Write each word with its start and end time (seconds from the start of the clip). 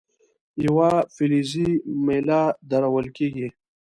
یوه 0.65 0.89
فلزي 1.15 1.69
میله 2.05 2.41
درول 2.71 3.05
کیږي. 3.17 3.47